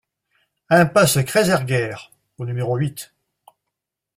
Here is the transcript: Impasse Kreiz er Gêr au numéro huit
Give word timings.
Impasse 0.71 1.23
Kreiz 1.25 1.49
er 1.49 1.63
Gêr 1.67 2.11
au 2.39 2.45
numéro 2.47 2.75
huit 2.75 3.13